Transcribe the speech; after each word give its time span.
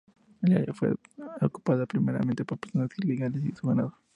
El 0.41 0.57
área 0.57 0.73
fue 0.73 0.95
ocupada 1.41 1.85
primeramente, 1.85 2.43
por 2.43 2.57
personas 2.57 2.89
ilegales 2.97 3.45
y 3.45 3.51
su 3.51 3.67
ganado. 3.67 3.93